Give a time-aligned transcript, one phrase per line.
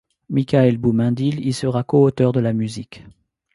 [0.31, 3.03] Michaël Boumendil y sera co-auteur de la musique.